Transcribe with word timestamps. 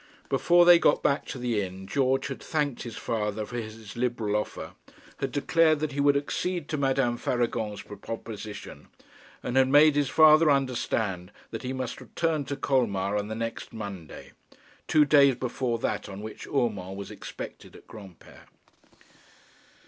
Before 0.29 0.65
they 0.65 0.79
got 0.79 1.03
back 1.03 1.25
to 1.27 1.37
the 1.37 1.61
inn, 1.61 1.85
George 1.85 2.25
had 2.29 2.41
thanked 2.41 2.81
his 2.81 2.97
father 2.97 3.45
for 3.45 3.57
his 3.57 3.95
liberal 3.95 4.35
offer, 4.35 4.71
had 5.17 5.31
declared 5.31 5.79
that 5.79 5.91
he 5.91 5.99
would 5.99 6.17
accede 6.17 6.67
to 6.69 6.75
Madame 6.77 7.17
Faragon's 7.19 7.83
proposition, 7.83 8.87
and 9.43 9.55
had 9.57 9.67
made 9.67 9.93
his 9.95 10.09
father 10.09 10.49
understand 10.49 11.31
that 11.51 11.61
he 11.61 11.71
must 11.71 12.01
return 12.01 12.45
to 12.45 12.55
Colmar 12.55 13.15
on 13.15 13.27
the 13.27 13.35
next 13.35 13.73
Monday, 13.73 14.31
two 14.87 15.05
days 15.05 15.35
before 15.35 15.77
that 15.77 16.09
on 16.09 16.21
which 16.21 16.47
Urmand 16.47 16.97
was 16.97 17.11
expected 17.11 17.75
at 17.75 17.85
Granpere. 17.85 18.47